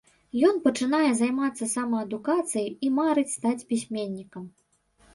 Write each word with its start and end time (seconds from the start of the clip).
Ён 0.47 0.55
пачынае 0.63 1.09
займацца 1.19 1.69
самаадукацыяй 1.75 2.69
і 2.89 2.93
марыць 2.99 3.29
стаць 3.39 3.67
пісьменнікам. 3.71 4.43